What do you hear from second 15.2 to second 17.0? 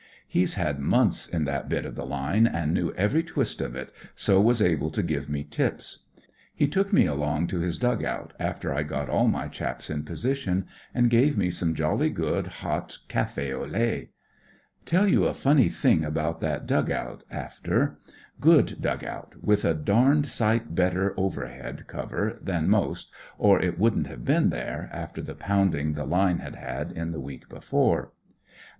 a funny thing about that {(«B 6 WHAT rrS LIKE IN